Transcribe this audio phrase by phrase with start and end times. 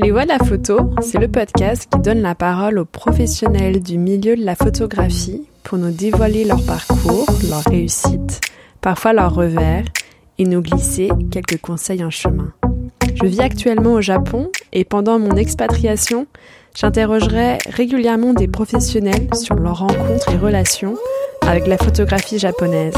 [0.00, 3.98] Les Voix de la photo, c'est le podcast qui donne la parole aux professionnels du
[3.98, 8.40] milieu de la photographie pour nous dévoiler leur parcours, leur réussite,
[8.80, 9.82] parfois leurs revers,
[10.38, 12.52] et nous glisser quelques conseils en chemin.
[13.12, 16.28] Je vis actuellement au Japon et pendant mon expatriation,
[16.76, 20.94] j'interrogerai régulièrement des professionnels sur leurs rencontres et relations
[21.44, 22.94] avec la photographie japonaise.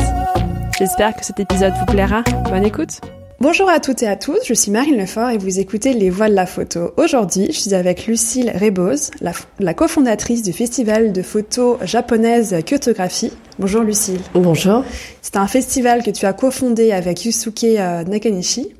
[0.78, 2.22] J'espère que cet épisode vous plaira.
[2.50, 3.00] Bonne écoute
[3.42, 6.28] Bonjour à toutes et à tous, je suis Marine Lefort et vous écoutez Les Voix
[6.28, 6.90] de la Photo.
[6.98, 9.10] Aujourd'hui, je suis avec Lucille Rebose,
[9.58, 13.32] la, cofondatrice du festival de photos japonaise Kyotographie.
[13.58, 14.20] Bonjour Lucille.
[14.34, 14.84] Bonjour.
[15.22, 18.74] C'est un festival que tu as cofondé avec Yusuke euh, Nakanishi.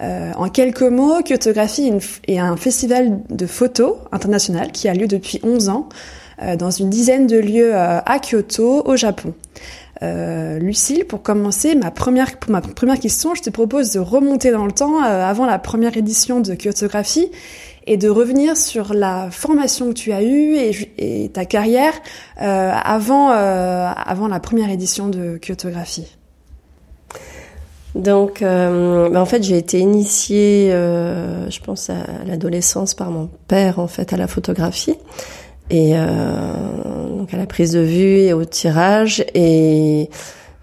[0.00, 1.92] Euh, en quelques mots, Kyotographie
[2.26, 5.86] est un festival de photos international qui a lieu depuis 11 ans
[6.40, 9.34] euh, dans une dizaine de lieux à Kyoto, au Japon.
[10.02, 14.52] Euh, Lucille, pour commencer, ma première, pour ma première question, je te propose de remonter
[14.52, 17.30] dans le temps euh, avant la première édition de Kyotographie
[17.86, 20.56] et de revenir sur la formation que tu as eue
[20.98, 21.94] et, ta carrière
[22.40, 26.14] euh, avant, avant la première édition de Kyotographie.
[27.94, 33.88] Donc, ben en fait, j'ai été initiée, je pense, à l'adolescence par mon père, en
[33.88, 34.96] fait, à la photographie
[35.70, 40.08] et euh, donc à la prise de vue et au tirage et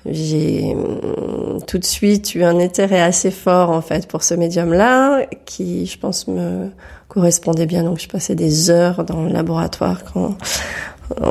[0.05, 5.25] j'ai mm, tout de suite eu un intérêt assez fort en fait pour ce médium-là
[5.45, 6.69] qui je pense me
[7.07, 7.83] correspondait bien.
[7.83, 10.35] Donc je passais des heures dans le laboratoire quand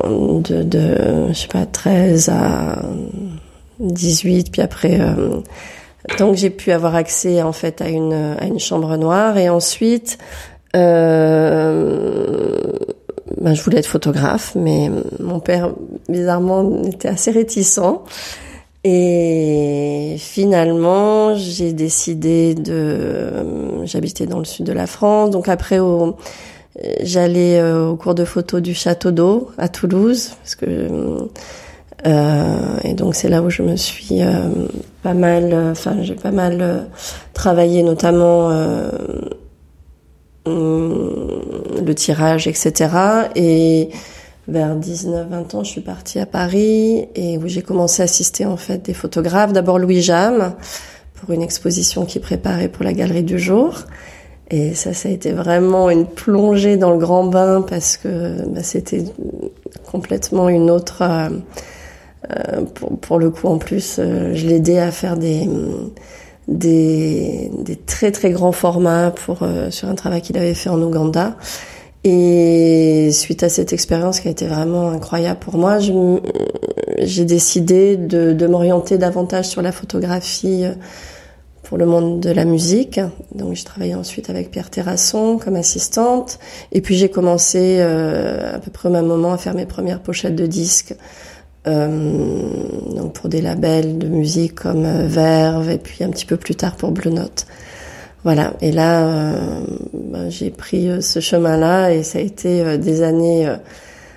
[0.09, 2.83] de, de je sais pas 13 à
[3.81, 5.41] 18 puis après euh,
[6.19, 9.37] donc j'ai pu avoir accès en fait à une à une chambre noire.
[9.37, 10.19] Et ensuite
[10.77, 12.73] euh,
[13.41, 15.73] ben, je voulais être photographe, mais mon père,
[16.09, 17.81] bizarrement, était assez réticent.
[18.85, 23.85] Et finalement, j'ai décidé de...
[23.85, 25.79] J'habitais dans le sud de la France, donc après,
[27.01, 30.89] j'allais euh, au cours de photo du château d'eau à Toulouse, parce que...
[32.07, 34.51] Euh, et donc c'est là où je me suis euh,
[35.03, 36.87] pas mal, enfin j'ai pas mal
[37.33, 38.51] travaillé, notamment
[40.47, 42.91] le tirage, etc.
[43.35, 43.89] Et
[44.47, 48.57] vers 19-20 ans, je suis partie à Paris et où j'ai commencé à assister en
[48.57, 49.53] fait des photographes.
[49.53, 50.55] D'abord Louis Jam
[51.15, 53.85] pour une exposition qu'il préparait pour la Galerie du Jour.
[54.51, 58.63] Et ça, ça a été vraiment une plongée dans le grand bain parce que bah,
[58.63, 59.05] c'était
[59.91, 61.03] complètement une autre.
[61.03, 61.29] Euh,
[62.31, 62.63] euh
[63.01, 65.49] pour, le coup, en plus, euh, je l'aidais à faire des
[66.49, 70.81] des, des, très très grands formats pour euh, sur un travail qu'il avait fait en
[70.81, 71.37] Ouganda.
[72.05, 75.79] Et suite à cette expérience qui a été vraiment incroyable pour moi,
[76.99, 80.75] j'ai décidé de, de m'orienter davantage sur la photographie euh,
[81.63, 83.01] pour le monde de la musique.
[83.35, 86.39] Donc j'ai travaillé ensuite avec Pierre Terrasson comme assistante.
[86.73, 90.01] Et puis j'ai commencé euh, à peu près au même moment à faire mes premières
[90.01, 90.95] pochettes de disques
[91.67, 96.55] donc pour des labels de musique comme euh, Verve et puis un petit peu plus
[96.55, 97.47] tard pour Blue Note.
[98.23, 98.55] Voilà.
[98.61, 99.33] Et là, euh,
[99.93, 103.51] ben, j'ai pris euh, ce chemin-là et ça a été des années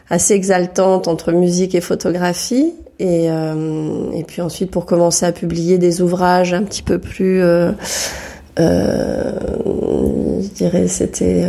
[0.10, 2.74] assez exaltantes entre musique et photographie.
[3.00, 7.72] Et, et puis ensuite pour commencer à publier des ouvrages un petit peu plus, euh,
[10.42, 11.46] je dirais, c'était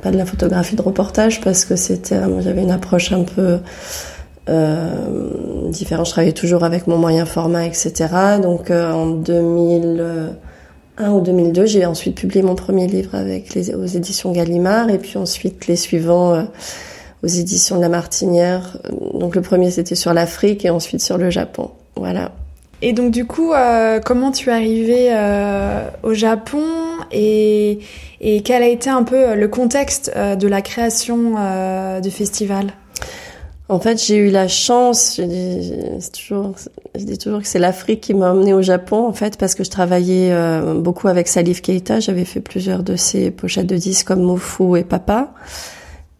[0.00, 3.58] pas de la photographie de reportage parce que c'était, j'avais une approche un peu
[4.48, 6.04] euh, différents.
[6.04, 8.06] Je travaillais toujours avec mon moyen format, etc.
[8.40, 13.86] Donc euh, en 2001 ou 2002, j'ai ensuite publié mon premier livre avec les aux
[13.86, 16.42] éditions Gallimard et puis ensuite les suivants euh,
[17.22, 18.78] aux éditions de La Martinière.
[19.14, 21.70] Donc le premier c'était sur l'Afrique et ensuite sur le Japon.
[21.96, 22.32] Voilà.
[22.82, 26.62] Et donc du coup, euh, comment tu es arrivé euh, au Japon
[27.10, 27.78] et,
[28.20, 32.66] et, quel a été un peu le contexte de la création du festival?
[33.68, 35.72] En fait, j'ai eu la chance, je dis,
[36.12, 36.54] toujours,
[36.94, 39.64] je dis toujours que c'est l'Afrique qui m'a emmené au Japon, en fait, parce que
[39.64, 41.98] je travaillais euh, beaucoup avec Salif Keita.
[41.98, 45.32] J'avais fait plusieurs de ses pochettes de disques comme Mofu et Papa.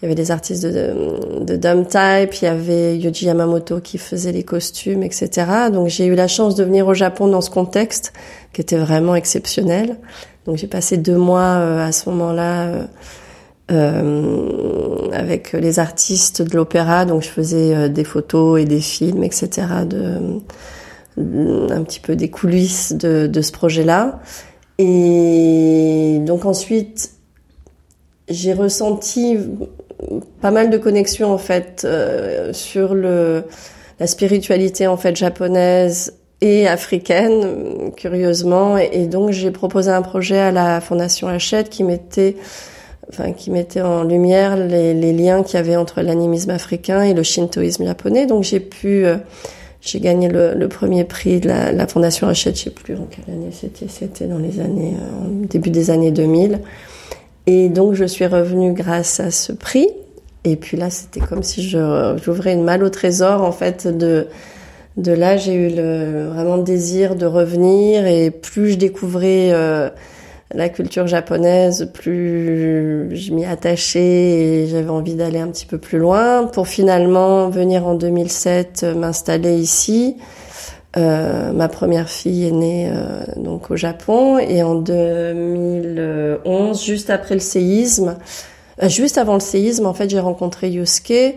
[0.00, 3.98] il y avait des artistes de, de, Dumb Type, il y avait Yoji Yamamoto qui
[3.98, 5.46] faisait les costumes, etc.
[5.72, 8.12] Donc j'ai eu la chance de venir au Japon dans ce contexte
[8.52, 9.96] qui était vraiment exceptionnel.
[10.46, 12.84] Donc j'ai passé deux mois euh, à ce moment-là euh,
[13.70, 17.04] euh, avec les artistes de l'opéra.
[17.04, 19.66] Donc je faisais euh, des photos et des films, etc.
[19.86, 20.40] De,
[21.18, 24.20] un petit peu des coulisses de, de ce projet-là.
[24.78, 27.10] Et donc ensuite,
[28.28, 29.36] j'ai ressenti
[30.40, 33.44] pas mal de connexions en fait euh, sur le
[34.00, 38.78] la spiritualité en fait japonaise et africaine curieusement.
[38.78, 42.36] Et, donc j'ai proposé un projet à la fondation Hachette qui mettait
[43.10, 47.14] enfin qui mettait en lumière les, les liens qu'il y avait entre l'animisme africain et
[47.14, 48.26] le shintoïsme japonais.
[48.26, 49.16] Donc j'ai pu euh,
[49.80, 53.06] j'ai gagné le, le, premier prix de la, la fondation Hachette je sais plus en
[53.10, 53.88] quelle année c'était.
[53.88, 56.60] C'était dans les années euh, début des années 2000
[57.48, 59.88] et donc je suis revenue grâce à ce prix
[60.44, 64.28] et puis là, c'était comme si j'ouvrais une malle au trésor, en fait, de,
[64.96, 69.90] de là, j'ai eu vraiment le désir de revenir et plus je découvrais euh,
[70.54, 75.98] la culture japonaise, plus je m'y attachais et j'avais envie d'aller un petit peu plus
[75.98, 80.16] loin pour finalement venir en 2007 euh, m'installer ici.
[80.96, 87.34] Euh, ma première fille est née euh, donc au Japon et en 2011, juste après
[87.34, 88.16] le séisme,
[88.82, 91.34] euh, juste avant le séisme, en fait, j'ai rencontré Yusuke.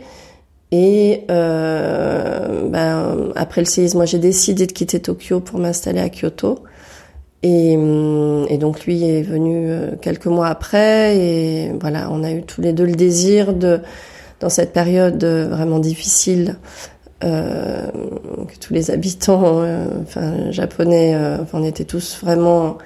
[0.73, 6.59] Et ben, après le séisme, moi j'ai décidé de quitter Tokyo pour m'installer à Kyoto.
[7.43, 7.75] Et,
[8.57, 9.69] donc lui est venu
[10.01, 11.17] quelques mois après.
[11.17, 13.81] Et voilà, on a eu tous les deux le désir de,
[14.39, 16.55] dans cette période vraiment difficile,
[17.23, 17.87] euh,
[18.47, 22.77] que tous les habitants, euh, enfin japonais, euh, on était tous vraiment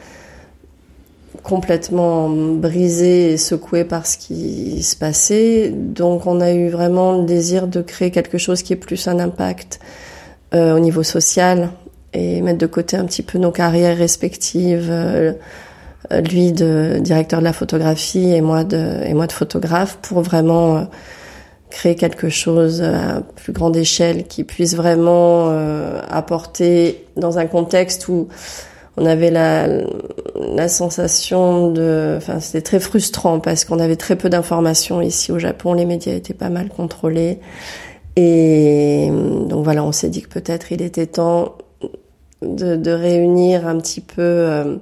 [1.43, 5.69] complètement brisé et secoué par ce qui se passait.
[5.69, 9.19] Donc on a eu vraiment le désir de créer quelque chose qui ait plus un
[9.19, 9.79] impact
[10.53, 11.69] euh, au niveau social
[12.13, 14.87] et mettre de côté un petit peu nos carrières respectives.
[14.89, 15.33] Euh,
[16.29, 20.87] lui de directeur de la photographie et moi de et moi de photographe pour vraiment
[21.69, 28.07] créer quelque chose à plus grande échelle qui puisse vraiment euh, apporter dans un contexte
[28.07, 28.27] où
[28.97, 29.67] on avait la,
[30.55, 35.01] la sensation de, enfin c'était très frustrant parce qu'on avait très peu d'informations.
[35.01, 37.39] Ici au Japon, les médias étaient pas mal contrôlés.
[38.15, 41.57] Et donc voilà, on s'est dit que peut-être il était temps
[42.41, 44.77] de, de réunir un petit peu euh,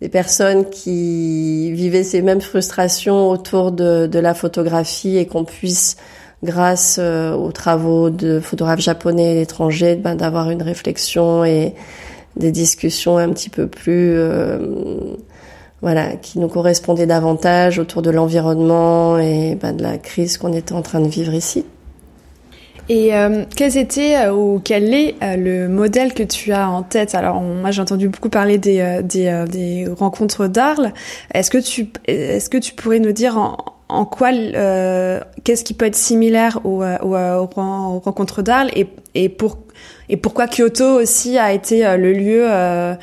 [0.00, 5.96] des personnes qui vivaient ces mêmes frustrations autour de, de la photographie et qu'on puisse
[6.42, 11.74] grâce euh, aux travaux de photographes japonais et étrangers, ben, d'avoir une réflexion et
[12.36, 14.58] des discussions un petit peu plus euh,
[15.80, 20.74] voilà qui nous correspondaient davantage autour de l'environnement et ben, de la crise qu'on était
[20.74, 21.64] en train de vivre ici.
[22.88, 26.82] Et euh, quel était euh, ou quel est euh, le modèle que tu as en
[26.82, 27.14] tête?
[27.14, 30.94] Alors moi j'ai entendu beaucoup parler des des, des, rencontres d'Arles.
[31.34, 33.56] Est-ce que tu est-ce que tu pourrais nous dire en,
[33.88, 34.30] en quoi
[35.44, 39.58] qu'est-ce qui peut être similaire aux, aux, aux rencontres d'Arles et et pour
[40.08, 42.94] et pourquoi Kyoto aussi a été euh, le lieu euh,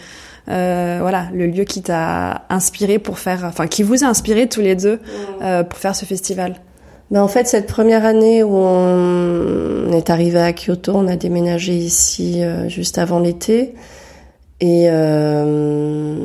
[0.50, 4.62] euh, voilà le lieu qui t'a inspiré pour faire enfin qui vous a inspiré tous
[4.62, 5.00] les deux
[5.42, 6.56] euh, pour faire ce festival?
[7.12, 11.74] Ben en fait cette première année où on est arrivé à Kyoto on a déménagé
[11.74, 13.76] ici euh, juste avant l'été.
[14.62, 16.16] Et euh,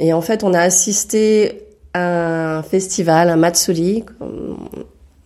[0.00, 4.04] et en fait on a assisté un festival un matsuri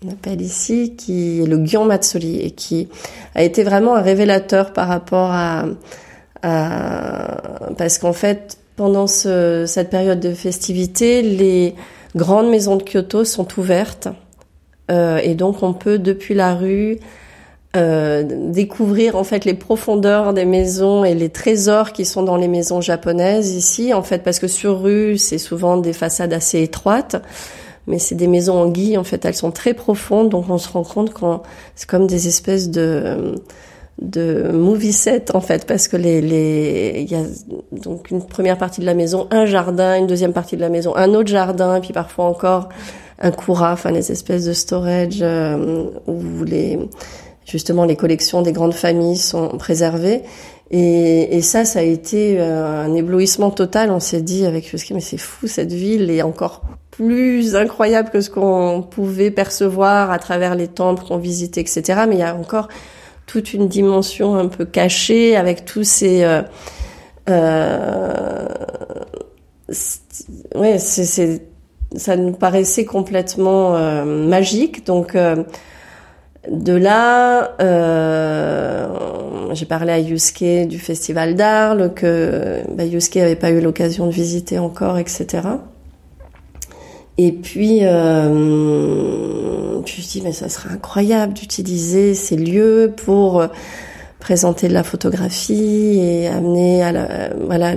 [0.04, 2.88] on appelle ici, qui est le Gyon Matsuri et qui
[3.34, 5.66] a été vraiment un révélateur par rapport à,
[6.42, 7.36] à
[7.78, 11.74] parce qu'en fait pendant ce, cette période de festivité, les
[12.16, 14.08] grandes maisons de Kyoto sont ouvertes
[14.90, 16.98] euh, et donc on peut depuis la rue
[17.74, 22.48] euh, découvrir en fait les profondeurs des maisons et les trésors qui sont dans les
[22.48, 27.16] maisons japonaises ici en fait parce que sur rue c'est souvent des façades assez étroites
[27.86, 30.68] mais c'est des maisons en gui, en fait, elles sont très profondes, donc on se
[30.68, 31.42] rend compte quand
[31.74, 33.34] c'est comme des espèces de
[34.00, 37.24] de movie set en fait parce que les les il y a
[37.72, 40.96] donc une première partie de la maison un jardin une deuxième partie de la maison
[40.96, 42.70] un autre jardin et puis parfois encore
[43.20, 46.78] un coura enfin les espèces de storage euh, où les
[47.44, 50.22] justement les collections des grandes familles sont préservées
[50.70, 55.00] et, et ça ça a été euh, un éblouissement total on s'est dit avec mais
[55.00, 60.54] c'est fou cette ville est encore plus incroyable que ce qu'on pouvait percevoir à travers
[60.54, 62.02] les temples qu'on visitait, etc.
[62.06, 62.68] Mais il y a encore
[63.26, 66.22] toute une dimension un peu cachée avec tous ces...
[66.22, 66.42] Euh,
[67.30, 68.46] euh,
[70.54, 71.42] ouais, c'est,
[71.96, 74.86] ça nous paraissait complètement euh, magique.
[74.86, 75.44] Donc euh,
[76.50, 78.88] de là, euh,
[79.52, 84.12] j'ai parlé à Yusuke du Festival d'Arles, que bah, Yusuke avait pas eu l'occasion de
[84.12, 85.42] visiter encore, etc.
[87.18, 88.34] Et puis, euh,
[89.86, 93.44] je me mais ça serait incroyable d'utiliser ces lieux pour
[94.18, 97.06] présenter de la photographie et amener à la,
[97.46, 97.74] voilà,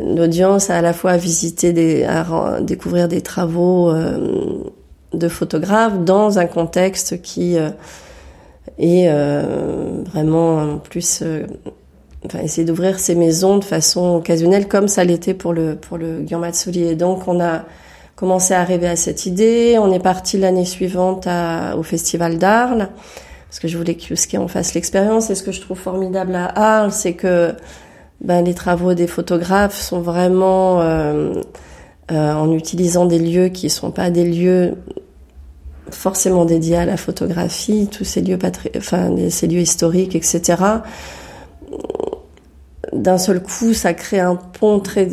[0.00, 3.92] l'audience à la fois visiter des, à découvrir des travaux
[5.12, 7.56] de photographes dans un contexte qui
[8.78, 9.08] est
[10.12, 11.22] vraiment en plus
[12.26, 16.20] enfin, essayer d'ouvrir ces maisons de façon occasionnelle comme ça l'était pour le pour le
[16.20, 16.44] Guillaume.
[16.74, 17.64] Et donc on a
[18.16, 19.78] commencé à arriver à cette idée.
[19.80, 21.26] On est parti l'année suivante
[21.76, 22.88] au Festival d'Arles
[23.48, 25.30] parce que je voulais que en fasse l'expérience.
[25.30, 27.54] Et ce que je trouve formidable à Arles, c'est que
[28.20, 31.32] ben, les travaux des photographes sont vraiment euh,
[32.10, 34.74] euh, en utilisant des lieux qui sont pas des lieux
[35.90, 38.38] forcément dédiés à la photographie, tous ces lieux
[39.46, 40.56] lieux historiques, etc
[42.92, 45.08] d'un seul coup, ça crée un pont très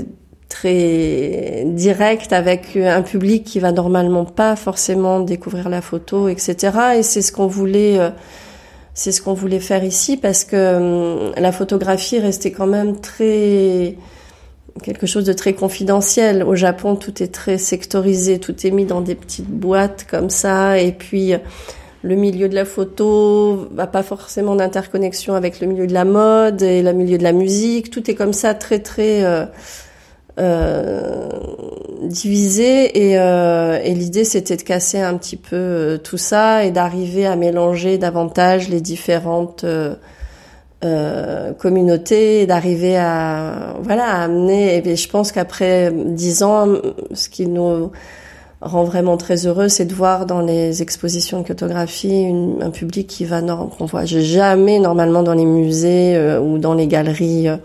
[0.47, 6.77] très direct avec un public qui va normalement pas forcément découvrir la photo, etc.
[6.97, 8.09] Et c'est ce qu'on voulait, euh,
[8.93, 13.95] c'est ce qu'on voulait faire ici parce que hum, la photographie restait quand même très
[14.83, 16.43] quelque chose de très confidentiel.
[16.43, 20.79] Au Japon, tout est très sectorisé, tout est mis dans des petites boîtes comme ça,
[20.79, 21.33] et puis
[22.03, 26.61] le milieu de la photo n'a pas forcément d'interconnexion avec le milieu de la mode
[26.61, 27.89] et le milieu de la musique.
[27.89, 29.45] Tout est comme ça très très euh,
[30.37, 31.29] euh,
[32.03, 36.71] divisé et, euh, et l'idée c'était de casser un petit peu euh, tout ça et
[36.71, 39.65] d'arriver à mélanger davantage les différentes
[40.85, 46.67] euh, communautés et d'arriver à voilà à amener et je pense qu'après dix ans
[47.13, 47.91] ce qui nous
[48.61, 53.25] rend vraiment très heureux, c'est de voir dans les expositions de photographie un public qui
[53.25, 57.57] va qu'on voit jamais normalement dans les musées euh, ou dans les galeries euh,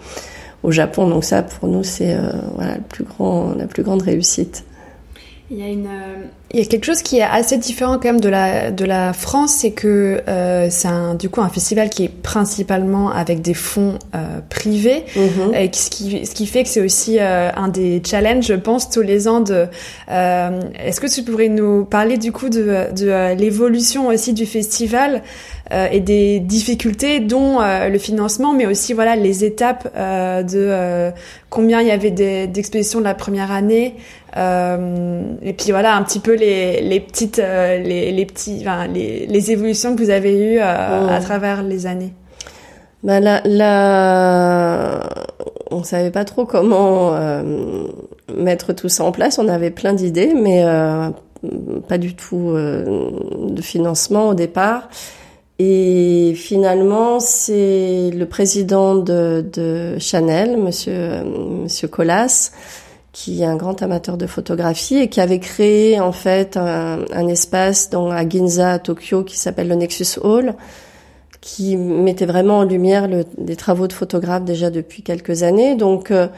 [0.63, 1.09] au Japon.
[1.09, 2.17] Donc ça, pour nous, c'est
[2.55, 4.65] voilà la plus grande réussite.
[5.51, 5.89] Il y a une,
[6.53, 9.13] il y a quelque chose qui est assez différent quand même de la de la
[9.13, 13.55] France, c'est que euh, c'est un du coup un festival qui est principalement avec des
[13.55, 15.55] fonds euh, privés, mhm.
[15.55, 18.91] et ce qui ce qui fait que c'est aussi euh, un des challenges, je pense,
[18.91, 19.67] tous les ans de.
[20.11, 24.47] Euh, est-ce que tu pourrais nous parler du coup de de euh, l'évolution aussi du
[24.47, 25.23] festival?
[25.71, 31.13] Et des difficultés, dont le financement, mais aussi voilà les étapes de
[31.49, 33.95] combien il y avait d'expositions de la première année,
[34.37, 38.87] euh, et puis voilà un petit peu les, les petites euh, les, les, petits enfin,
[38.87, 42.13] les, les, évolutions que vous avez eues euh, à travers les années.
[43.03, 45.09] Ben là, là,
[45.71, 47.15] on savait pas trop comment
[48.37, 49.39] mettre tout ça en place.
[49.39, 50.63] On avait plein d'idées, mais
[51.89, 54.91] pas du tout de financement au départ.
[55.63, 62.51] Et finalement, c'est le président de, de Chanel, Monsieur Monsieur Colas,
[63.13, 67.91] qui est un grand amateur de photographie et qui avait créé en fait un, espace
[67.91, 70.55] dans à Ginza à Tokyo qui s'appelle le Nexus Hall
[71.43, 75.75] qui mettait vraiment en lumière le, des travaux de photographes déjà depuis quelques années.
[75.75, 76.29] Donc euh,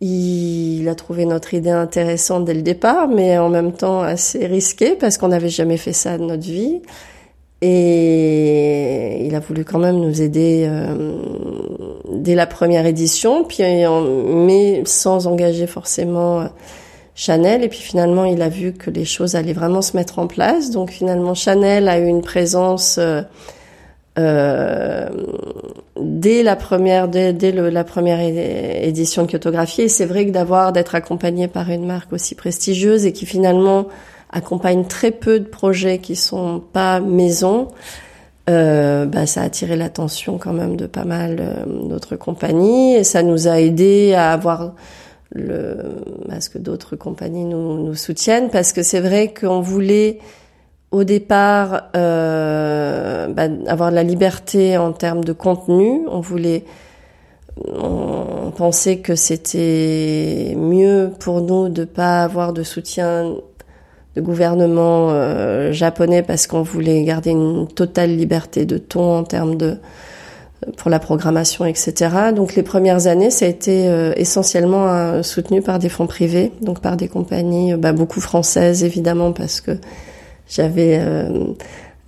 [0.00, 4.94] il, a trouvé notre idée intéressante dès le départ mais en même temps assez risquée
[4.94, 6.80] parce qu'on n'avait jamais fait ça de notre vie
[7.64, 11.14] et il a voulu quand même nous aider euh,
[12.10, 16.46] dès la première édition, puis mais sans engager forcément euh,
[17.14, 17.62] Chanel.
[17.62, 20.70] Et puis finalement, il a vu que les choses allaient vraiment se mettre en place.
[20.70, 23.22] Donc finalement, Chanel a eu une présence euh,
[24.18, 25.08] euh
[26.00, 29.82] dès la première, dès, dès le, la première édition de Kyotographie.
[29.82, 33.86] Et c'est vrai que d'avoir d'être accompagné par une marque aussi prestigieuse et qui finalement
[34.32, 37.68] accompagne très peu de projets qui sont pas maison,
[38.50, 43.04] euh, bah, ça a attiré l'attention quand même de pas mal euh, d'autres compagnies et
[43.04, 44.72] ça nous a aidé à avoir
[45.30, 45.76] le
[46.28, 50.18] à ce que d'autres compagnies nous, nous soutiennent parce que c'est vrai qu'on voulait
[50.90, 56.02] au départ euh, bah, avoir de la liberté en termes de contenu.
[56.10, 56.64] On voulait
[57.66, 63.34] on pensait que c'était mieux pour nous de pas avoir de soutien
[64.16, 69.56] de gouvernement euh, japonais parce qu'on voulait garder une totale liberté de ton en termes
[69.56, 69.76] de
[70.76, 72.32] pour la programmation, etc.
[72.36, 76.52] Donc les premières années, ça a été euh, essentiellement euh, soutenu par des fonds privés,
[76.60, 79.72] donc par des compagnies, bah, beaucoup françaises évidemment parce que
[80.48, 81.00] j'avais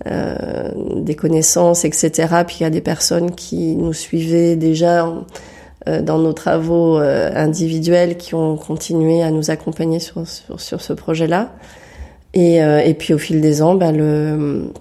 [0.05, 2.11] des connaissances, etc.
[2.45, 5.11] Puis il y a des personnes qui nous suivaient déjà
[5.87, 11.49] dans nos travaux individuels qui ont continué à nous accompagner sur, sur, sur ce projet-là.
[12.35, 14.71] Et, euh, et puis au fil des ans, bah, le,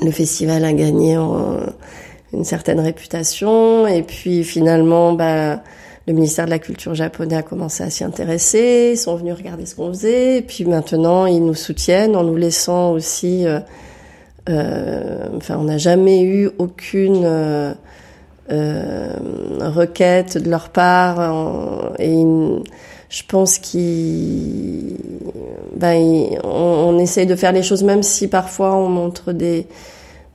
[0.00, 3.86] le festival a gagné une certaine réputation.
[3.88, 5.60] Et puis finalement, bah,
[6.06, 8.92] le ministère de la Culture japonais a commencé à s'y intéresser.
[8.94, 10.38] Ils sont venus regarder ce qu'on faisait.
[10.38, 13.44] Et puis maintenant, ils nous soutiennent en nous laissant aussi.
[13.44, 13.58] Euh,
[14.48, 17.26] euh, enfin, on n'a jamais eu aucune
[19.60, 22.24] requête de leur part et
[23.08, 24.96] je pense qu'ils
[25.76, 29.66] ben, on, essaye de faire les choses même si parfois on montre des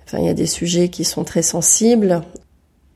[0.06, 2.22] enfin il y a des sujets qui sont très sensibles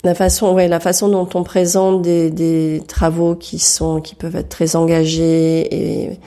[0.03, 4.35] la façon ouais la façon dont on présente des, des travaux qui sont qui peuvent
[4.35, 6.19] être très engagés et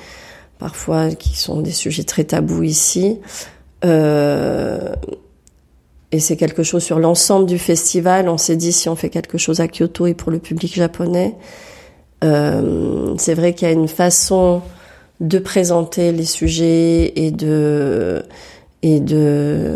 [0.58, 3.18] parfois qui sont des sujets très tabous ici
[3.84, 4.94] euh,
[6.12, 8.28] et c'est quelque chose sur l'ensemble du festival.
[8.28, 11.36] On s'est dit si on fait quelque chose à Kyoto et pour le public japonais,
[12.24, 14.62] euh, c'est vrai qu'il y a une façon
[15.20, 18.22] de présenter les sujets et de
[18.82, 19.74] et de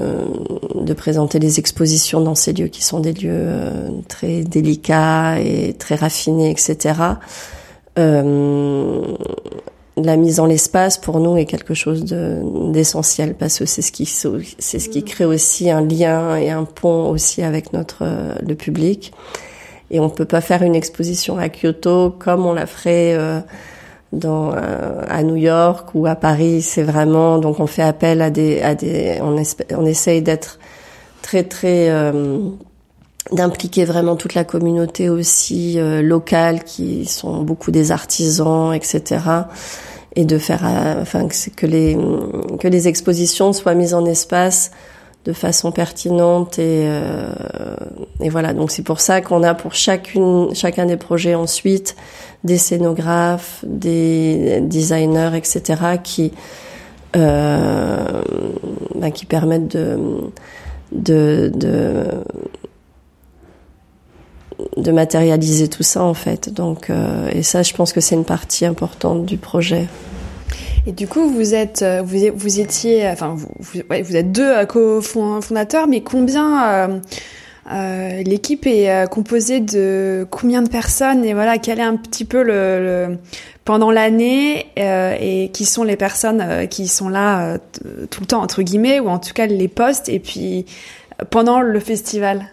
[0.75, 5.75] de présenter les expositions dans ces lieux qui sont des lieux euh, très délicats et
[5.75, 6.95] très raffinés, etc.
[7.99, 9.03] Euh,
[9.97, 14.07] la mise en l'espace pour nous est quelque chose d'essentiel parce que c'est ce qui
[14.07, 15.05] c'est ce qui mm.
[15.05, 19.13] crée aussi un lien et un pont aussi avec notre euh, le public
[19.91, 23.41] et on peut pas faire une exposition à Kyoto comme on la ferait euh,
[24.13, 26.63] dans euh, à New York ou à Paris.
[26.63, 29.37] C'est vraiment donc on fait appel à des à des on,
[29.77, 30.59] on essaye d'être
[31.23, 31.91] très très
[33.33, 39.21] d'impliquer vraiment toute la communauté aussi euh, locale qui sont beaucoup des artisans etc
[40.15, 41.27] et de faire euh, enfin
[41.57, 41.97] que les
[42.61, 44.73] que les expositions soient mises en espace
[45.25, 47.33] de façon pertinente et euh,
[48.21, 51.97] et voilà donc c'est pour ça qu'on a pour chacune chacun des projets ensuite
[52.45, 56.33] des scénographes des designers etc qui
[57.17, 58.23] euh,
[58.95, 59.99] bah, qui permettent de
[60.93, 62.05] de, de
[64.77, 66.53] de matérialiser tout ça en fait.
[66.53, 69.87] Donc euh, et ça, je pense que c'est une partie importante du projet.
[70.87, 74.43] Et du coup, vous êtes, euh, vous, vous étiez, enfin, vous, vous, vous êtes deux
[74.43, 76.99] euh, co-fondateurs, mais combien euh,
[77.71, 82.81] l'équipe est composée de combien de personnes et voilà, quel est un petit peu le,
[82.81, 83.19] le
[83.65, 87.59] pendant l'année euh, et qui sont les personnes qui sont là
[88.11, 90.67] tout le temps entre guillemets ou en tout cas les postes et puis
[91.31, 92.47] pendant le festival.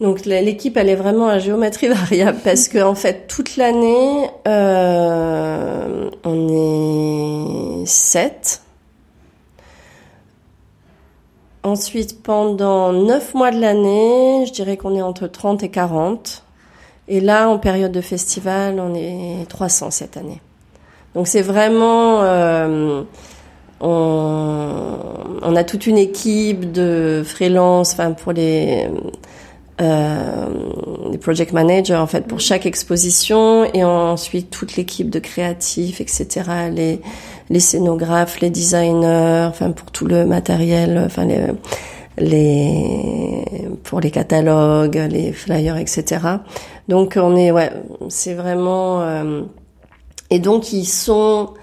[0.00, 6.10] Donc l'équipe elle est vraiment à géométrie variable parce que en fait toute l'année euh,
[6.24, 8.62] on est 7.
[11.66, 16.44] Ensuite pendant 9 mois de l'année, je dirais qu'on est entre 30 et 40.
[17.08, 20.40] Et là en période de festival, on est 300 cette année.
[21.16, 23.02] Donc c'est vraiment euh,
[23.80, 24.98] on,
[25.42, 28.88] on, a toute une équipe de freelance, enfin pour les
[29.80, 30.46] euh,
[31.20, 37.00] project managers en fait pour chaque exposition et ensuite toute l'équipe de créatifs etc les
[37.50, 41.46] les scénographes les designers enfin pour tout le matériel enfin les
[42.18, 46.18] les pour les catalogues les flyers etc
[46.88, 47.70] donc on est ouais
[48.08, 49.42] c'est vraiment euh,
[50.30, 51.54] et donc ils sont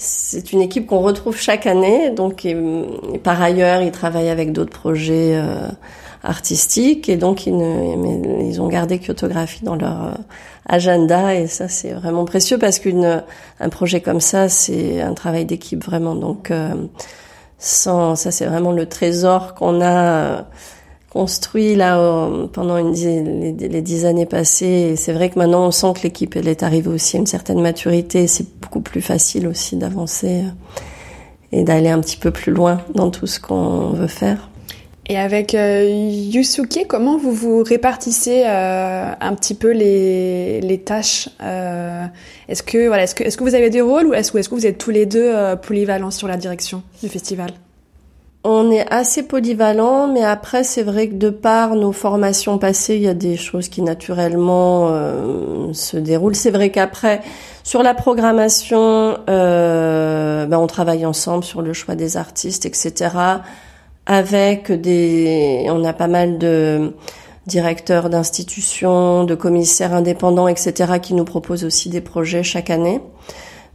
[0.00, 2.10] c'est une équipe qu'on retrouve chaque année.
[2.10, 2.56] Donc et,
[3.22, 5.68] par ailleurs ils travaillent avec d'autres projets euh,
[6.22, 10.12] artistique et donc ils, ne, ils ont gardé Kyotographie dans leur euh,
[10.66, 13.22] agenda et ça c'est vraiment précieux parce qu'une
[13.58, 16.14] un projet comme ça c'est un travail d'équipe vraiment.
[16.14, 16.74] Donc euh,
[17.58, 20.42] sans ça c'est vraiment le trésor qu'on a euh,
[21.08, 21.96] construit là
[22.52, 24.90] pendant les, les, dix années passées.
[24.92, 27.26] Et c'est vrai que maintenant on sent que l'équipe elle est arrivée aussi à une
[27.26, 28.26] certaine maturité.
[28.26, 30.44] C'est beaucoup plus facile aussi d'avancer
[31.50, 34.49] et d'aller un petit peu plus loin dans tout ce qu'on veut faire
[35.10, 35.88] et avec euh,
[36.32, 42.04] Yusuke, comment vous vous répartissez euh, un petit peu les, les tâches euh,
[42.48, 44.54] Est-ce que voilà, est-ce que est-ce que vous avez des rôles ou est-ce est-ce que
[44.54, 47.50] vous êtes tous les deux euh, polyvalents sur la direction du festival?
[48.44, 53.02] On est assez polyvalents, mais après c'est vrai que de par nos formations passées, il
[53.02, 56.36] y a des choses qui naturellement euh, se déroulent.
[56.36, 57.20] C'est vrai qu'après
[57.64, 63.08] sur la programmation, ben, on travaille ensemble sur le choix des artistes, etc
[64.06, 66.92] avec des, on a pas mal de
[67.46, 73.00] directeurs d'institutions, de commissaires indépendants, etc., qui nous proposent aussi des projets chaque année.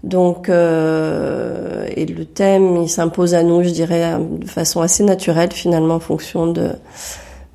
[0.03, 5.51] Donc, euh, et le thème, il s'impose à nous, je dirais, de façon assez naturelle,
[5.51, 6.69] finalement, en fonction de,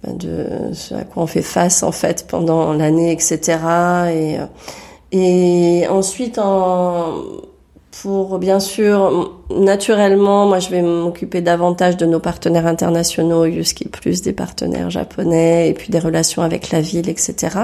[0.06, 3.58] de ce à quoi on fait face, en fait, pendant l'année, etc.
[4.12, 4.38] Et,
[5.12, 7.14] et ensuite, en,
[7.90, 14.22] pour bien sûr naturellement moi je vais m'occuper davantage de nos partenaires internationaux Yuski plus
[14.22, 17.58] des partenaires japonais et puis des relations avec la ville etc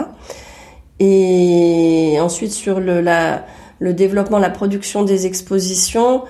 [0.98, 3.44] et ensuite sur le la
[3.78, 6.22] le développement la production des expositions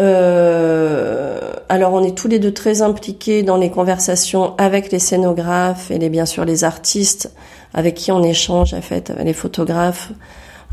[0.00, 5.92] Euh, alors on est tous les deux très impliqués dans les conversations avec les scénographes
[5.92, 7.32] et les, bien sûr les artistes
[7.74, 10.10] avec qui on échange en fait, les photographes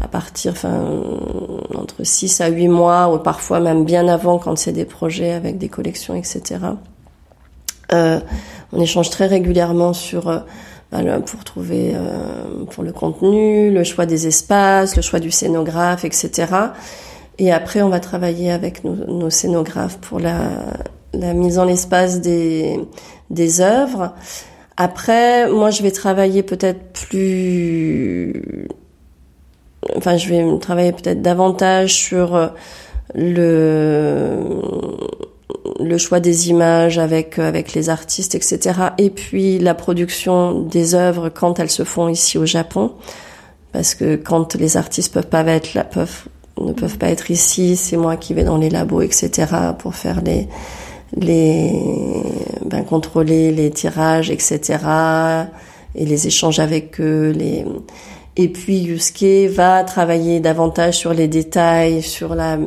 [0.01, 0.83] à partir enfin
[1.75, 5.57] entre 6 à 8 mois ou parfois même bien avant quand c'est des projets avec
[5.57, 6.59] des collections etc.
[7.93, 8.19] Euh,
[8.71, 10.39] on échange très régulièrement sur euh,
[10.91, 16.05] bah, pour trouver euh, pour le contenu, le choix des espaces, le choix du scénographe,
[16.05, 16.47] etc.
[17.37, 20.49] Et après, on va travailler avec nos, nos scénographes pour la,
[21.13, 22.79] la mise en espace des,
[23.29, 24.13] des œuvres.
[24.77, 28.67] Après, moi, je vais travailler peut-être plus,
[29.95, 32.47] enfin, je vais travailler peut-être davantage sur euh,
[33.15, 34.61] le
[35.79, 38.79] le choix des images avec euh, avec les artistes, etc.
[38.97, 42.91] Et puis la production des œuvres quand elles se font ici au Japon,
[43.71, 46.25] parce que quand les artistes peuvent pas être là, peuvent
[46.59, 49.47] ne peuvent pas être ici, c'est moi qui vais dans les labos, etc.
[49.79, 50.47] pour faire les
[51.15, 51.71] les
[52.65, 54.77] ben, contrôler les tirages, etc.
[55.95, 57.65] et les échanges avec eux, les
[58.37, 62.57] et puis Yusuke va travailler davantage sur les détails, sur la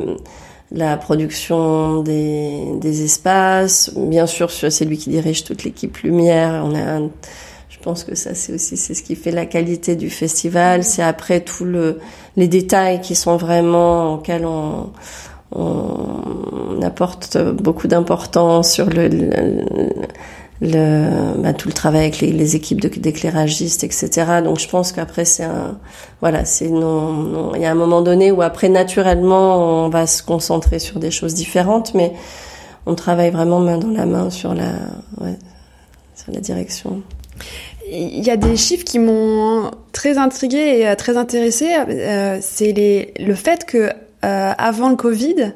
[0.71, 3.91] la production des, des espaces.
[3.95, 6.63] Bien sûr, c'est lui qui dirige toute l'équipe lumière.
[6.65, 6.99] On a
[7.69, 10.83] je pense que ça, c'est aussi c'est ce qui fait la qualité du festival.
[10.83, 11.99] C'est après tout le
[12.35, 14.89] les détails qui sont vraiment auxquels on,
[15.51, 19.65] on apporte beaucoup d'importance sur le, le,
[20.61, 24.41] bah, tout le travail avec les, équipes d'éclairagistes, etc.
[24.43, 25.77] Donc je pense qu'après c'est un,
[26.21, 30.23] voilà, c'est non, il y a un moment donné où après naturellement on va se
[30.23, 32.13] concentrer sur des choses différentes, mais
[32.85, 34.71] on travaille vraiment main dans la main sur la,
[35.19, 35.37] ouais,
[36.15, 37.01] sur la direction.
[37.91, 41.71] Il y a des chiffres qui m'ont très intriguée et très intéressée.
[41.75, 43.91] Euh, c'est les, le fait que
[44.25, 45.53] euh, avant le Covid,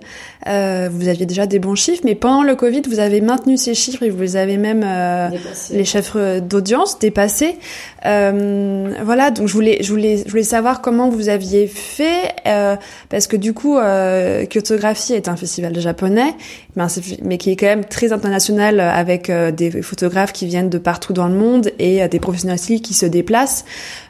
[0.47, 3.73] euh, vous aviez déjà des bons chiffres, mais pendant le Covid, vous avez maintenu ces
[3.73, 5.29] chiffres et vous avez même euh,
[5.71, 7.57] les chiffres d'audience dépassés.
[8.05, 12.75] Euh, voilà, donc je voulais, je voulais, je voulais savoir comment vous aviez fait, euh,
[13.09, 16.33] parce que du coup, euh, Kyotographie est un festival japonais,
[16.75, 16.85] mais,
[17.23, 21.27] mais qui est quand même très international, avec des photographes qui viennent de partout dans
[21.27, 23.65] le monde et des professionnels qui se déplacent.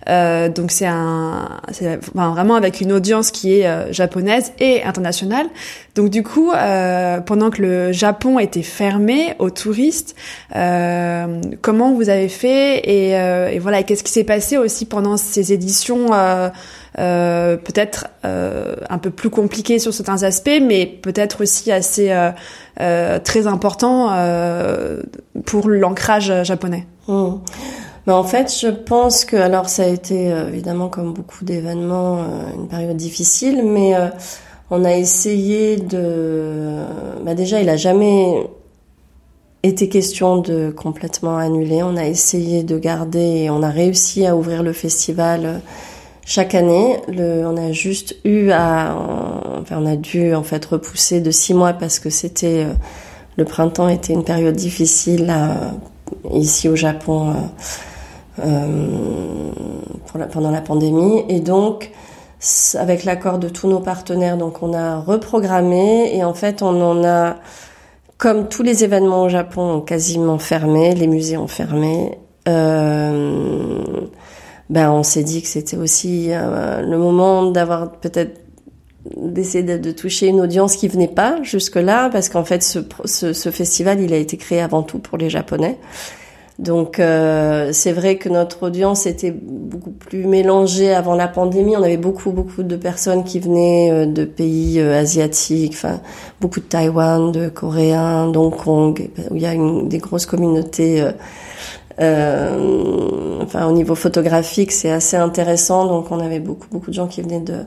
[0.07, 5.47] donc c'est un, c'est enfin, vraiment avec une audience qui est japonaise et internationale.
[5.95, 10.15] Donc du coup, euh, pendant que le Japon était fermé aux touristes,
[10.55, 15.17] euh, comment vous avez fait et, euh, et voilà, qu'est-ce qui s'est passé aussi pendant
[15.17, 16.07] ces éditions
[16.95, 22.15] peut-être un peu plus compliquées sur certains aspects, mais peut-être aussi assez
[22.77, 24.07] très importants
[25.45, 26.85] pour l'ancrage japonais?
[27.07, 27.35] Mmh.
[28.07, 32.67] Mais en fait, je pense que alors ça a été évidemment comme beaucoup d'événements une
[32.67, 33.93] période difficile, mais
[34.71, 36.83] on a essayé de.
[37.23, 38.47] Bah déjà, il a jamais
[39.63, 41.83] été question de complètement annuler.
[41.83, 45.61] On a essayé de garder on a réussi à ouvrir le festival
[46.25, 46.97] chaque année.
[47.07, 48.95] Le, on a juste eu à,
[49.59, 52.67] enfin, on a dû en fait repousser de six mois parce que c'était
[53.39, 55.33] le printemps était une période difficile
[56.31, 57.33] ici au Japon
[58.39, 61.91] euh, euh, pendant la pandémie et donc
[62.75, 64.37] avec l'accord de tous nos partenaires.
[64.37, 67.37] Donc on a reprogrammé et en fait on en a,
[68.17, 72.17] comme tous les événements au Japon, ont quasiment fermé, les musées ont fermé.
[72.47, 73.81] Euh,
[74.69, 78.39] ben on s'est dit que c'était aussi euh, le moment d'avoir peut-être
[79.15, 84.01] d'essayer de, toucher une audience qui venait pas jusque là parce qu'en fait ce, festival
[84.01, 85.77] il a été créé avant tout pour les japonais
[86.59, 91.77] donc euh, c'est vrai que notre audience était beaucoup plus mélangée avant la pandémie.
[91.77, 96.01] On avait beaucoup beaucoup de personnes qui venaient euh, de pays euh, asiatiques, enfin
[96.41, 101.01] beaucoup de Taïwan, de Coréens, d'Hong Kong, où il y a une, des grosses communautés.
[101.97, 105.85] enfin au niveau photographique, c'est assez intéressant.
[105.85, 107.59] Donc on avait beaucoup beaucoup de gens qui venaient de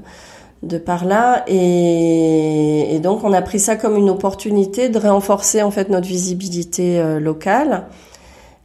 [0.62, 5.62] de par là et, et donc on a pris ça comme une opportunité de renforcer
[5.62, 7.86] en fait notre visibilité locale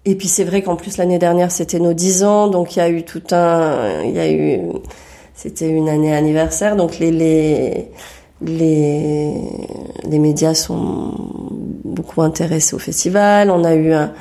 [0.08, 2.82] et puis c'est vrai qu'en plus l'année dernière c'était nos 10 ans, donc il y
[2.82, 4.62] a eu tout un, il y a eu,
[5.36, 7.90] c'était une année anniversaire, donc les les
[8.42, 9.34] les
[10.10, 11.12] les médias sont
[11.84, 13.50] beaucoup intéressés au festival.
[13.50, 14.14] On a eu un,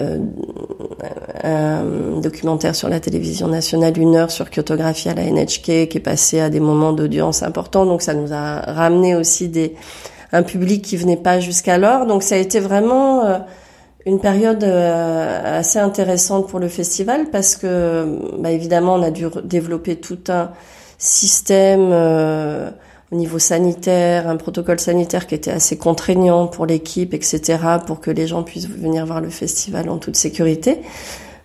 [0.00, 0.18] euh,
[1.44, 6.02] un documentaire sur la télévision nationale, une heure sur Kyotographie à la NHK, qui est
[6.02, 7.86] passé à des moments d'audience importants.
[7.86, 9.74] Donc ça nous a ramené aussi des
[10.32, 12.06] un public qui venait pas jusqu'alors.
[12.06, 13.38] Donc ça a été vraiment euh,
[14.06, 19.26] une période euh, assez intéressante pour le festival parce que bah, évidemment on a dû
[19.44, 20.50] développer tout un
[20.98, 22.70] système euh,
[23.10, 28.10] au niveau sanitaire, un protocole sanitaire qui était assez contraignant pour l'équipe, etc., pour que
[28.10, 30.80] les gens puissent venir voir le festival en toute sécurité.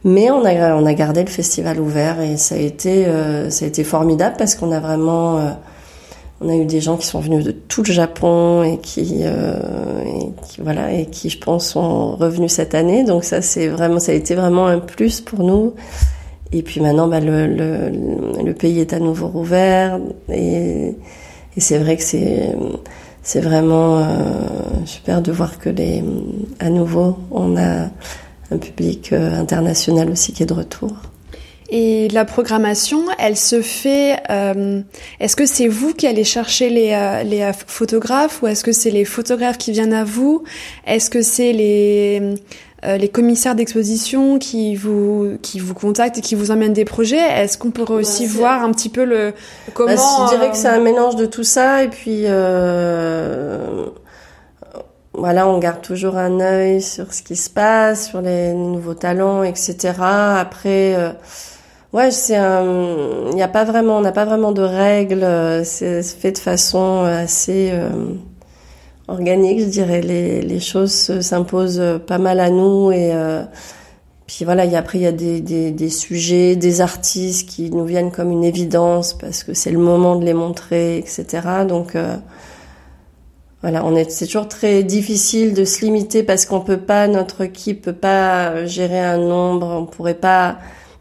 [0.04, 3.65] Mais on a, on a gardé le festival ouvert et ça a été, euh, ça
[3.65, 5.50] a été formidable parce qu'on a vraiment, euh,
[6.41, 10.04] on a eu des gens qui sont venus de tout le Japon et qui, euh,
[10.06, 13.04] et qui, voilà, et qui, je pense, sont revenus cette année.
[13.04, 15.73] Donc ça, c'est vraiment, ça a été vraiment un plus pour nous.
[16.52, 17.91] Et puis maintenant, bah, le, le,
[18.43, 20.00] le pays est à nouveau rouvert
[20.32, 20.95] et
[21.58, 22.56] et c'est vrai que c'est
[23.23, 24.06] c'est vraiment euh,
[24.86, 26.04] super de voir que les
[26.60, 27.89] à nouveau on a
[28.52, 30.91] un public euh, international aussi qui est de retour.
[31.70, 34.18] Et la programmation, elle se fait.
[34.30, 34.82] Euh,
[35.20, 38.92] est-ce que c'est vous qui allez chercher les, euh, les photographes ou est-ce que c'est
[38.92, 40.44] les photographes qui viennent à vous?
[40.86, 42.36] Est-ce que c'est les
[42.86, 47.18] euh, les commissaires d'exposition qui vous qui vous contactent et qui vous emmènent des projets?
[47.18, 49.34] Est-ce qu'on pourrait aussi voir un petit peu le
[49.74, 53.88] comment bah, Je dirais que c'est un mélange de tout ça et puis euh,
[55.14, 59.42] voilà, on garde toujours un œil sur ce qui se passe, sur les nouveaux talents,
[59.42, 59.94] etc.
[60.00, 61.12] Après, euh,
[61.98, 65.26] ouais, c'est il a pas vraiment, on n'a pas vraiment de règles.
[65.66, 67.72] C'est fait de façon assez
[69.08, 70.02] organique, je dirais.
[70.02, 73.44] Les, les choses s'imposent pas mal à nous et euh,
[74.28, 74.66] puis voilà.
[74.66, 78.32] Y après, il y a des, des, des, sujets, des artistes qui nous viennent comme
[78.32, 81.26] une évidence parce que c'est le moment de les montrer, etc.
[81.68, 82.16] Donc euh,
[83.62, 87.42] voilà, on est, c'est toujours très difficile de se limiter parce qu'on peut pas, notre
[87.42, 90.58] équipe peut pas gérer un nombre, on pourrait pas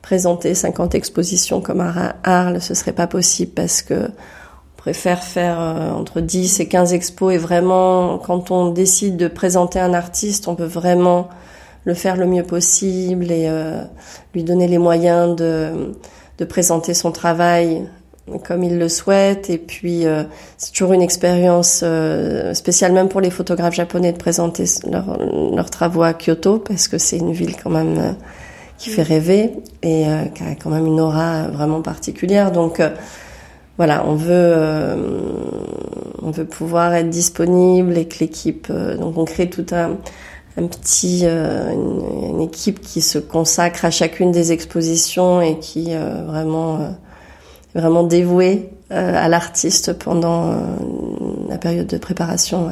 [0.06, 4.08] présenter 50 expositions comme à Arles, ce serait pas possible parce que
[4.76, 9.80] préfère faire euh, entre 10 et 15 expos et vraiment, quand on décide de présenter
[9.80, 11.28] un artiste, on peut vraiment
[11.82, 13.82] le faire le mieux possible et euh,
[14.32, 15.92] lui donner les moyens de,
[16.38, 17.88] de présenter son travail
[18.46, 19.50] comme il le souhaite.
[19.50, 20.22] Et puis, euh,
[20.56, 21.82] c'est toujours une expérience
[22.52, 27.18] spéciale même pour les photographes japonais de présenter leurs travaux à Kyoto parce que c'est
[27.18, 28.14] une ville quand même
[28.78, 32.52] qui fait rêver et qui a quand même une aura vraiment particulière.
[32.52, 32.80] Donc,
[33.76, 34.96] voilà, on veut, euh,
[36.22, 39.98] on veut pouvoir être disponible et que l'équipe, euh, donc on crée tout un,
[40.66, 46.96] petit, euh, une, équipe qui se consacre à chacune des expositions et qui vraiment,
[47.74, 50.54] vraiment dévouée à l'artiste pendant
[51.48, 52.70] la période de préparation.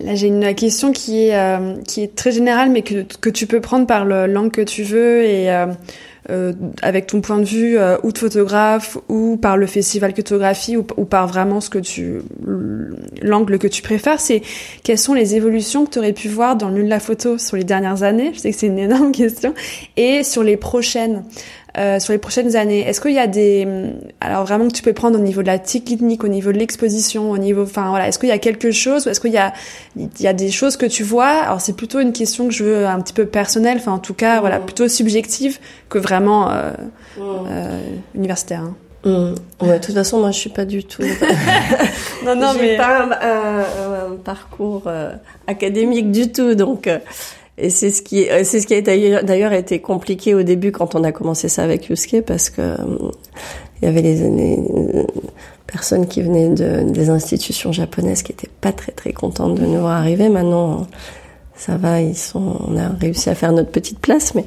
[0.00, 3.60] Là, j'ai une question qui est, qui est très générale, mais que, que tu peux
[3.60, 5.50] prendre par le langue que tu veux et
[6.30, 10.76] euh, avec ton point de vue euh, ou de photographe ou par le festival photographie
[10.76, 12.20] ou, ou, par vraiment ce que tu
[13.22, 14.42] l'angle que tu préfères c'est
[14.84, 17.56] quelles sont les évolutions que tu aurais pu voir dans le de la photo sur
[17.56, 18.32] les dernières années?
[18.34, 19.54] Je sais que c'est une énorme question.
[19.96, 21.24] Et sur les prochaines
[21.78, 23.66] euh, sur les prochaines années Est-ce qu'il y a des
[24.20, 27.30] alors vraiment que tu peux prendre au niveau de la technique, au niveau de l'exposition,
[27.30, 29.52] au niveau enfin voilà, est-ce qu'il y a quelque chose ou est-ce qu'il y a
[29.96, 31.28] il y a des choses que tu vois?
[31.28, 34.14] Alors c'est plutôt une question que je veux un petit peu personnelle, enfin en tout
[34.14, 34.64] cas voilà, mmh.
[34.64, 36.70] plutôt subjective que vraiment euh,
[37.16, 37.22] mmh.
[37.50, 37.80] euh,
[38.14, 38.62] universitaire.
[38.62, 38.74] Hein.
[39.04, 39.34] Mmh.
[39.64, 41.02] Ouais, de toute façon, moi, je suis pas du tout.
[42.24, 45.12] non, non, mais pas un, un, un parcours euh,
[45.46, 46.90] académique du tout, donc
[47.58, 50.94] et c'est ce qui, euh, c'est ce qui a d'ailleurs été compliqué au début quand
[50.94, 52.76] on a commencé ça avec Yusuke parce que euh,
[53.80, 54.58] il y avait les, les,
[55.66, 59.80] personnes qui venaient de, des institutions japonaises qui étaient pas très très contentes de nous
[59.80, 60.28] voir arriver.
[60.28, 60.86] Maintenant,
[61.58, 64.34] ça va, ils sont, on a réussi à faire notre petite place.
[64.34, 64.44] Mais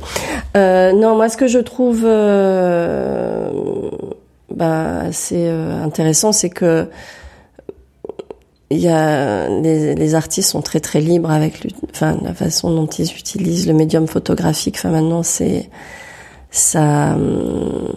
[0.56, 3.52] euh, non, moi, ce que je trouve, euh,
[4.50, 6.88] bah, c'est euh, intéressant, c'est que
[8.72, 12.88] il y a les, les, artistes sont très très libres avec enfin la façon dont
[12.88, 14.76] ils utilisent le médium photographique.
[14.78, 15.70] Enfin maintenant c'est
[16.50, 17.92] ça hum,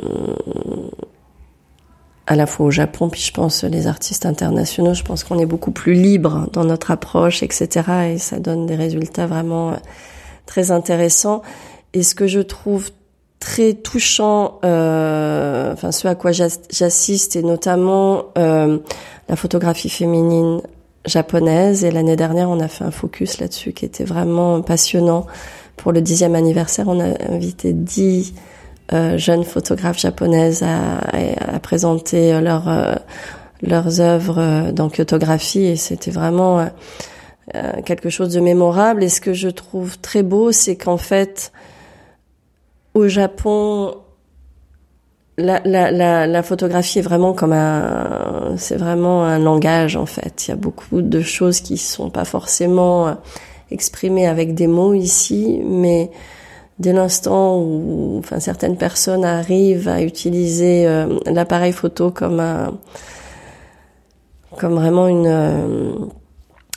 [2.26, 5.46] à la fois au Japon puis je pense les artistes internationaux je pense qu'on est
[5.46, 9.76] beaucoup plus libre dans notre approche etc et ça donne des résultats vraiment euh,
[10.46, 11.42] très intéressants.
[11.92, 12.90] Et ce que je trouve
[13.38, 18.78] très touchant euh, enfin ce à quoi j'assiste et notamment euh,
[19.28, 20.60] la photographie féminine
[21.06, 21.84] japonaise.
[21.84, 25.26] Et l'année dernière, on a fait un focus là-dessus qui était vraiment passionnant.
[25.76, 28.34] Pour le dixième anniversaire, on a invité dix
[28.92, 32.40] euh, jeunes photographes japonaises à, présenter euh,
[33.62, 36.68] leurs œuvres euh, dans Kyotographie et c'était vraiment
[37.84, 39.04] quelque chose de mémorable.
[39.04, 41.52] Et ce que je trouve très beau, c'est qu'en fait,
[42.94, 43.96] au Japon,
[45.36, 50.46] la, la, la, la, photographie est vraiment comme un, c'est vraiment un langage en fait.
[50.46, 53.14] Il y a beaucoup de choses qui sont pas forcément euh,
[53.70, 56.10] exprimées avec des mots ici, mais
[56.78, 62.78] dès l'instant où, enfin, certaines personnes arrivent à utiliser euh, l'appareil photo comme un,
[64.58, 66.10] comme vraiment une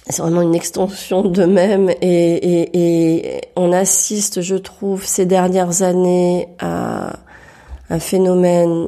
[0.10, 6.48] c'est vraiment une extension d'eux-mêmes et, et, et, on assiste, je trouve, ces dernières années
[6.60, 7.18] à
[7.90, 8.88] un phénomène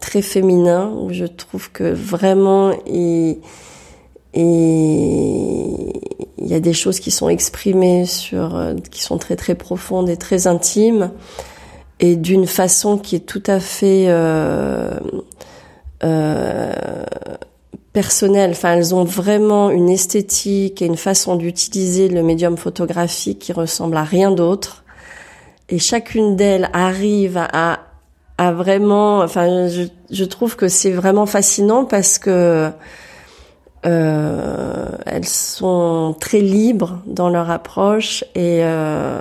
[0.00, 3.38] très féminin où je trouve que vraiment il,
[6.38, 10.46] y a des choses qui sont exprimées sur qui sont très très profondes et très
[10.46, 11.10] intimes
[12.00, 14.98] et d'une façon qui est tout à fait euh,
[16.04, 16.72] euh,
[17.92, 18.50] personnelles.
[18.50, 23.96] Enfin, elles ont vraiment une esthétique et une façon d'utiliser le médium photographique qui ressemble
[23.96, 24.84] à rien d'autre.
[25.68, 27.80] Et chacune d'elles arrive à,
[28.38, 32.70] à vraiment, enfin, je, je trouve que c'est vraiment fascinant parce que
[33.86, 39.20] euh, elles sont très libres dans leur approche et euh,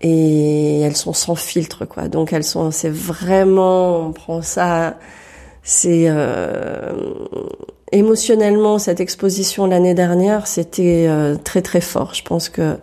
[0.00, 2.08] et elles sont sans filtre quoi.
[2.08, 4.96] Donc elles sont, c'est vraiment, on prend ça
[5.62, 6.92] c'est euh,
[7.92, 12.14] émotionnellement cette exposition l'année dernière, c'était euh, très très fort.
[12.14, 12.76] Je pense que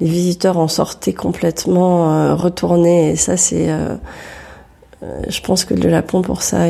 [0.00, 3.68] les visiteurs en sortaient complètement euh, retournés et ça c'est
[5.28, 6.66] je pense que le Japon pour ça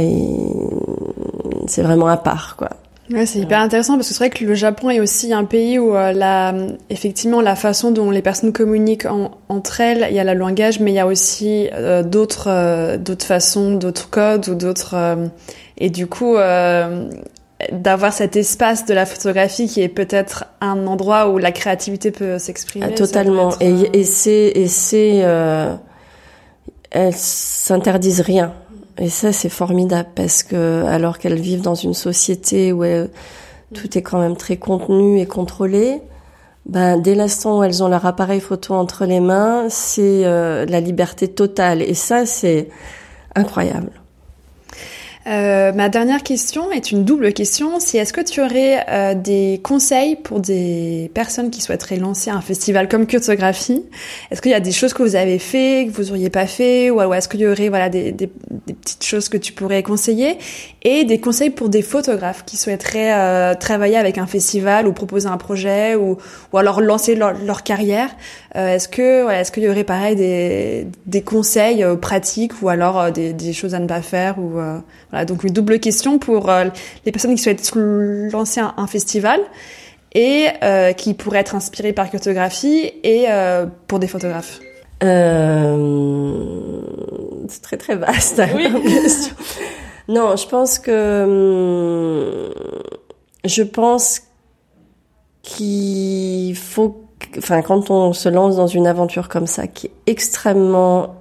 [1.66, 2.70] c'est vraiment à part quoi.
[3.08, 5.78] Ouais, c'est hyper intéressant parce que c'est vrai que le Japon est aussi un pays
[5.78, 6.52] où la,
[6.90, 9.06] effectivement la façon dont les personnes communiquent
[9.48, 11.68] entre elles, il y a le langage, mais il y a aussi
[12.04, 14.96] d'autres d'autres façons, d'autres codes ou d'autres
[15.78, 17.08] et du coup, euh,
[17.72, 22.38] d'avoir cet espace de la photographie qui est peut-être un endroit où la créativité peut
[22.38, 22.86] s'exprimer.
[22.88, 23.52] Ah, totalement.
[23.60, 25.74] Et, euh, et c'est et c'est euh,
[26.90, 28.52] elles s'interdisent rien.
[28.98, 32.84] Et ça c'est formidable parce que alors qu'elles vivent dans une société où
[33.74, 36.00] tout est quand même très contenu et contrôlé,
[36.64, 40.80] ben dès l'instant où elles ont leur appareil photo entre les mains, c'est euh, la
[40.80, 41.82] liberté totale.
[41.82, 42.68] Et ça c'est
[43.34, 43.90] incroyable.
[45.26, 47.80] Euh, ma dernière question est une double question.
[47.80, 52.40] C'est est-ce que tu aurais euh, des conseils pour des personnes qui souhaiteraient lancer un
[52.40, 53.84] festival comme Curtographie?
[54.30, 56.90] Est-ce qu'il y a des choses que vous avez fait, que vous auriez pas fait,
[56.90, 58.30] ou, est-ce qu'il y aurait voilà des, des,
[58.66, 60.38] des, petites choses que tu pourrais conseiller?
[60.82, 65.26] Et des conseils pour des photographes qui souhaiteraient euh, travailler avec un festival ou proposer
[65.26, 66.18] un projet ou,
[66.52, 68.10] ou alors lancer leur, leur carrière
[68.54, 73.10] euh, Est-ce que voilà, est-ce qu'il y aurait pareil des, des conseils pratiques ou alors
[73.10, 74.60] des, des choses à ne pas faire ou
[75.24, 76.64] donc une double question pour euh,
[77.04, 79.40] les personnes qui souhaitent lancer un, festival
[80.12, 84.60] et euh, qui pourraient être inspirées par cartographie et euh, pour des photographes.
[85.00, 85.06] c'est
[87.62, 88.68] très très vaste oui.
[88.82, 89.34] question.
[90.08, 92.54] Non, je pense que hum,
[93.44, 94.22] je pense
[95.42, 97.02] qu'il faut
[97.38, 101.16] enfin quand on se lance dans une aventure comme ça qui est extrêmement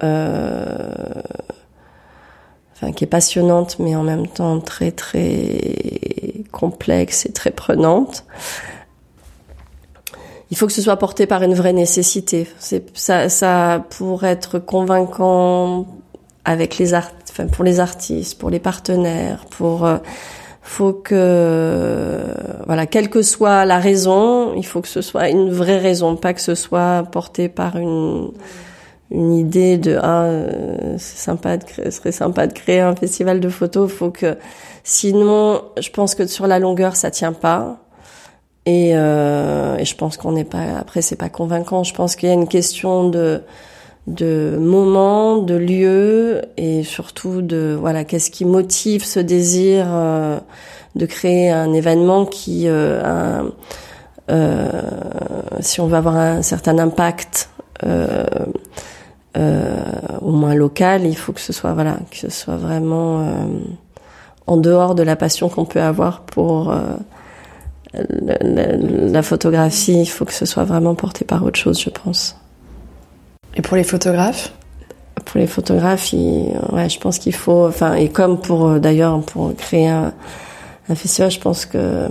[2.76, 5.60] enfin qui est passionnante mais en même temps très très
[6.52, 8.24] complexe et très prenante.
[10.50, 12.46] Il faut que ce soit porté par une vraie nécessité.
[12.60, 15.86] C'est ça, ça pour être convaincant
[16.44, 19.96] avec les art, enfin pour les artistes, pour les partenaires, pour euh,
[20.62, 22.20] faut que
[22.66, 26.34] voilà, quelle que soit la raison, il faut que ce soit une vraie raison, pas
[26.34, 28.30] que ce soit porté par une
[29.10, 33.40] une idée de ah euh, c'est sympa de créer, serait sympa de créer un festival
[33.40, 34.36] de photos faut que
[34.82, 37.78] sinon je pense que sur la longueur ça tient pas.
[38.68, 41.84] Et, euh, et je pense qu'on n'est pas après c'est pas convaincant.
[41.84, 43.42] Je pense qu'il y a une question de
[44.08, 50.38] de moment de lieu et surtout de voilà qu'est-ce qui motive ce désir euh,
[50.96, 53.42] de créer un événement qui euh,
[54.30, 54.70] euh,
[55.60, 57.50] si on veut avoir un certain impact
[57.84, 58.24] euh,
[59.36, 63.46] au moins local, il faut que ce soit voilà, que ce soit vraiment euh,
[64.46, 66.80] en dehors de la passion qu'on peut avoir pour euh,
[67.92, 70.00] la, la, la, photographie.
[70.00, 72.36] Il faut que ce soit vraiment porté par autre chose, je pense.
[73.54, 74.52] Et pour les photographes?
[75.24, 79.88] Pour les photographes, ouais, je pense qu'il faut, enfin, et comme pour d'ailleurs pour créer
[79.88, 80.12] un,
[80.88, 82.06] un, festival, je pense que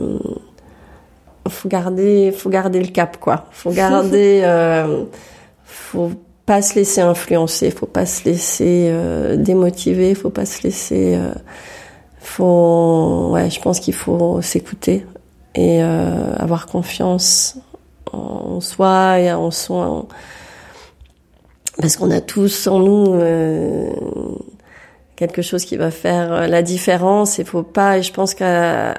[1.49, 3.45] faut garder, faut garder le cap, quoi.
[3.51, 5.05] Faut garder, euh,
[5.63, 6.11] faut
[6.45, 11.33] pas se laisser influencer, faut pas se laisser euh, démotiver, faut pas se laisser euh,
[12.19, 15.05] faut ouais, je pense qu'il faut s'écouter
[15.55, 17.57] et euh, avoir confiance
[18.11, 20.07] en soi et en soi
[21.79, 23.89] parce qu'on a tous en nous euh,
[25.15, 28.93] quelque chose qui va faire la différence et faut pas et je pense que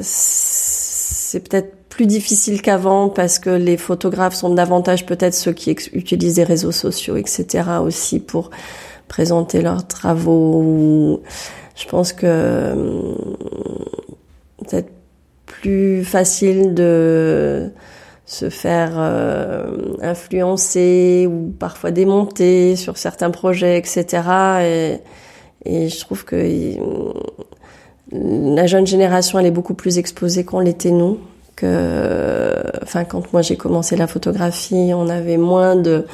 [0.00, 6.36] c'est peut-être plus difficile qu'avant parce que les photographes sont davantage peut-être ceux qui utilisent
[6.36, 7.64] les réseaux sociaux, etc.
[7.82, 8.50] aussi pour
[9.08, 11.22] présenter leurs travaux.
[11.74, 13.16] Je pense que hum,
[14.58, 14.90] peut-être
[15.46, 17.70] plus facile de
[18.26, 24.04] se faire euh, influencer ou parfois démonter sur certains projets, etc.
[24.60, 24.98] Et,
[25.64, 26.36] et je trouve que
[28.12, 31.20] la jeune génération, elle est beaucoup plus exposée qu'on l'était nous.
[31.56, 36.06] Que, enfin, quand moi j'ai commencé la photographie, on avait moins de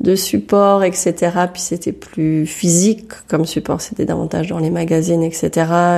[0.00, 1.14] de support, etc.
[1.52, 5.50] Puis c'était plus physique comme support, c'était davantage dans les magazines, etc.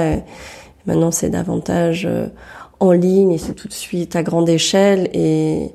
[0.05, 0.19] Et
[0.87, 2.27] maintenant c'est davantage euh,
[2.81, 5.71] en ligne et c'est tout de suite à grande échelle et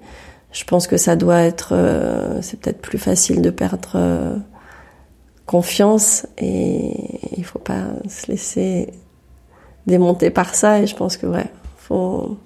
[0.52, 4.36] je pense que ça doit être, euh, c'est peut-être plus facile de perdre euh,
[5.46, 6.94] confiance et
[7.38, 8.90] il faut pas se laisser
[9.86, 11.46] démonter par ça et je pense que ouais,
[11.78, 12.38] faut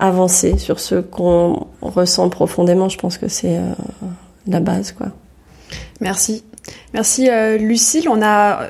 [0.00, 2.88] avancer sur ce qu'on ressent profondément.
[2.88, 3.72] Je pense que c'est euh,
[4.46, 5.08] la base quoi.
[6.00, 6.44] Merci.
[6.94, 7.28] Merci
[7.58, 8.08] Lucille.
[8.08, 8.66] On a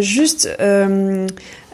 [0.00, 0.48] juste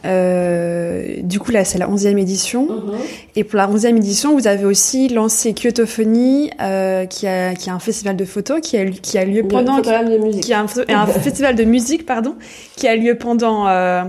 [0.04, 2.64] euh, du coup, là, c'est la 11e édition.
[2.64, 2.98] Mhm.
[3.36, 7.74] Et pour la 11e édition, vous avez aussi lancé Kyotophonie, euh, qui, a, qui a
[7.74, 9.80] un festival de photos qui a, qui a lieu pendant...
[9.80, 12.34] Qui, a un, un festival de musique, pardon,
[12.76, 14.02] qui a lieu pendant euh,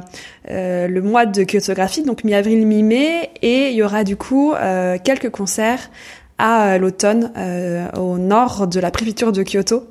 [0.52, 3.30] euh, le mois de Kyotographie, donc mi-avril, mi-mai.
[3.42, 5.90] Et il y aura du coup euh, quelques concerts
[6.38, 9.86] à euh, l'automne euh, au nord de la préfecture de Kyoto.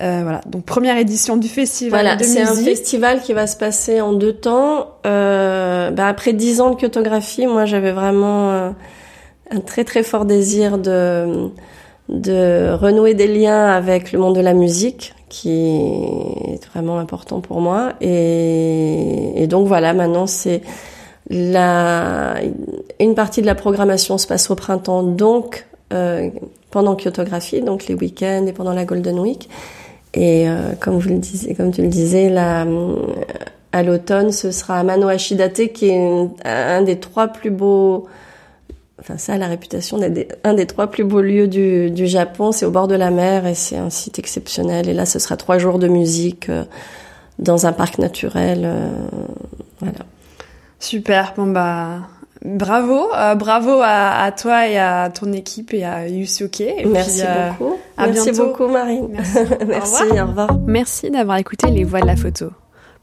[0.00, 4.00] Euh, voilà, donc première édition du festival voilà, c'est un festival qui va se passer
[4.00, 4.98] en deux temps.
[5.06, 8.70] Euh, bah après dix ans de kyotographie, moi j'avais vraiment euh,
[9.50, 11.48] un très très fort désir de
[12.08, 17.60] de renouer des liens avec le monde de la musique, qui est vraiment important pour
[17.60, 17.92] moi.
[18.00, 20.62] Et, et donc voilà, maintenant c'est
[21.28, 22.34] la
[23.00, 26.30] une partie de la programmation se passe au printemps, donc euh,
[26.70, 29.48] pendant Kyotographie, donc les week-ends et pendant la Golden Week.
[30.14, 32.96] Et euh, comme vous le disiez, comme tu le disais, là, euh,
[33.72, 38.06] à l'automne, ce sera Amano Ashidate, qui est un des trois plus beaux,
[39.00, 42.52] enfin ça la réputation d'être des trois plus beaux lieux du, du Japon.
[42.52, 44.88] C'est au bord de la mer et c'est un site exceptionnel.
[44.88, 46.50] Et là, ce sera trois jours de musique
[47.38, 48.70] dans un parc naturel.
[49.80, 50.00] voilà.
[50.80, 51.34] Super.
[51.36, 52.00] Bon bah
[52.44, 56.62] Bravo, euh, bravo à, toi et à ton équipe et à Yusuke.
[56.86, 57.76] Merci euh, beaucoup.
[57.98, 59.00] Merci beaucoup Marie.
[59.66, 60.04] Merci.
[60.12, 60.58] au, revoir.
[60.66, 62.50] Merci d'avoir écouté Les Voix de la photo.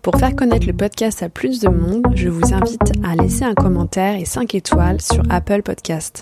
[0.01, 3.55] Pour faire connaître le podcast à plus de monde, je vous invite à laisser un
[3.55, 6.21] commentaire et 5 étoiles sur Apple Podcast.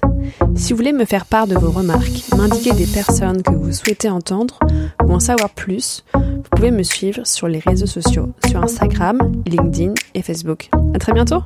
[0.56, 4.10] Si vous voulez me faire part de vos remarques, m'indiquer des personnes que vous souhaitez
[4.10, 4.58] entendre
[5.06, 9.96] ou en savoir plus, vous pouvez me suivre sur les réseaux sociaux, sur Instagram, LinkedIn
[10.14, 10.70] et Facebook.
[10.96, 11.44] À très bientôt!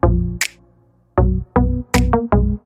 [0.00, 0.38] うん。